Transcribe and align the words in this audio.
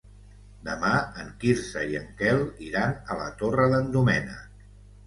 Demà 0.69 0.93
en 1.23 1.29
Quirze 1.43 1.83
i 1.93 1.99
en 2.01 2.09
Quel 2.23 2.43
iran 2.71 2.97
a 3.17 3.21
la 3.21 3.31
Torre 3.45 3.71
d'en 3.77 3.97
Doménec. 3.99 4.63